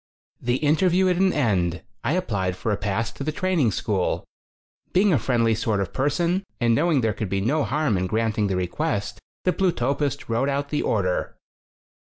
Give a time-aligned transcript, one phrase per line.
[0.23, 0.41] *:<<?
[0.43, 4.25] ♦ The interview at an end, I applied for a pass to the training school.
[4.93, 8.47] Being a friendly sort of person and knowing there could be no harm in granting
[8.47, 11.37] the request, the Plutopist wrote out the order.